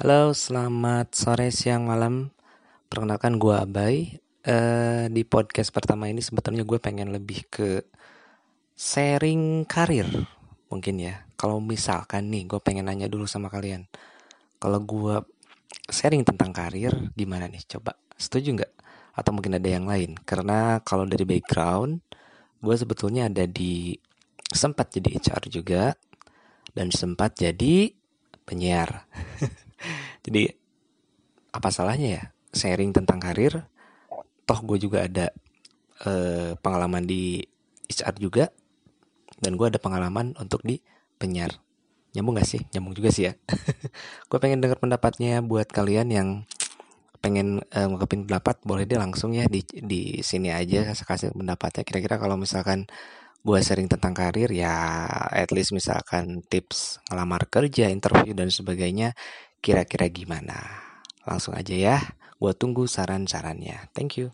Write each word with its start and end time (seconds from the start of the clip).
Halo, 0.00 0.32
selamat 0.32 1.12
sore, 1.12 1.52
siang, 1.52 1.84
malam. 1.84 2.32
Perkenalkan 2.88 3.36
gue 3.36 3.52
Abai. 3.52 4.16
Eh, 4.40 5.04
di 5.12 5.28
podcast 5.28 5.68
pertama 5.76 6.08
ini 6.08 6.24
sebetulnya 6.24 6.64
gue 6.64 6.80
pengen 6.80 7.12
lebih 7.12 7.44
ke 7.52 7.84
sharing 8.72 9.68
karir, 9.68 10.08
mungkin 10.72 11.04
ya. 11.04 11.28
Kalau 11.36 11.60
misalkan 11.60 12.32
nih, 12.32 12.48
gue 12.48 12.56
pengen 12.64 12.88
nanya 12.88 13.12
dulu 13.12 13.28
sama 13.28 13.52
kalian. 13.52 13.92
Kalau 14.56 14.80
gue 14.80 15.20
sharing 15.92 16.24
tentang 16.24 16.56
karir, 16.56 17.12
gimana 17.12 17.44
nih? 17.44 17.60
Coba, 17.68 17.92
setuju 18.16 18.56
nggak? 18.56 18.72
Atau 19.20 19.36
mungkin 19.36 19.60
ada 19.60 19.68
yang 19.68 19.84
lain? 19.84 20.16
Karena 20.24 20.80
kalau 20.80 21.04
dari 21.04 21.28
background, 21.28 22.00
gue 22.56 22.72
sebetulnya 22.72 23.28
ada 23.28 23.44
di 23.44 23.92
sempat 24.48 24.96
jadi 24.96 25.20
HR 25.20 25.44
juga 25.52 25.92
dan 26.72 26.88
sempat 26.88 27.36
jadi 27.36 27.92
penyiar. 28.48 29.04
Jadi 30.30 30.46
apa 31.50 31.68
salahnya 31.74 32.08
ya 32.14 32.24
sharing 32.54 32.94
tentang 32.94 33.18
karir? 33.18 33.66
Toh 34.46 34.60
gue 34.62 34.78
juga 34.78 35.10
ada 35.10 35.34
eh, 36.06 36.54
pengalaman 36.54 37.02
di 37.02 37.42
HR 37.90 38.14
juga 38.22 38.44
dan 39.42 39.58
gue 39.58 39.66
ada 39.66 39.82
pengalaman 39.82 40.38
untuk 40.38 40.62
di 40.62 40.78
penyiar. 41.18 41.58
Nyambung 42.14 42.38
gak 42.38 42.46
sih? 42.46 42.62
Nyambung 42.70 42.94
juga 42.94 43.10
sih 43.10 43.26
ya. 43.26 43.34
gue 44.30 44.38
pengen 44.38 44.62
dengar 44.62 44.78
pendapatnya 44.78 45.42
buat 45.42 45.66
kalian 45.66 46.14
yang 46.14 46.28
pengen 47.20 47.60
uh, 47.76 47.84
ngungkapin 47.84 48.24
pendapat 48.24 48.56
boleh 48.64 48.88
deh 48.88 48.96
langsung 48.96 49.36
ya 49.36 49.44
di 49.44 49.60
di 49.68 50.24
sini 50.24 50.48
aja 50.48 50.88
kasih 50.88 51.04
kasih 51.04 51.28
pendapatnya 51.36 51.84
kira-kira 51.84 52.16
kalau 52.16 52.40
misalkan 52.40 52.88
gue 53.40 53.58
sharing 53.64 53.88
tentang 53.88 54.12
karir 54.12 54.52
ya 54.52 55.08
at 55.32 55.48
least 55.54 55.72
misalkan 55.72 56.44
tips 56.46 57.00
ngelamar 57.08 57.48
kerja 57.48 57.88
interview 57.88 58.36
dan 58.36 58.52
sebagainya 58.52 59.16
Kira-kira 59.60 60.08
gimana? 60.08 60.56
Langsung 61.28 61.52
aja 61.52 61.76
ya, 61.76 61.96
gue 62.40 62.52
tunggu 62.56 62.88
saran-sarannya. 62.88 63.92
Thank 63.92 64.16
you. 64.16 64.32